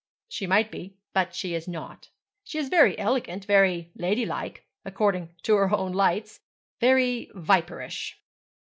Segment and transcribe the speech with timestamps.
[0.27, 2.09] 'She might be, but she is not.
[2.43, 6.39] She is very elegant, very lady like according to her own lights
[6.79, 8.15] very viperish.'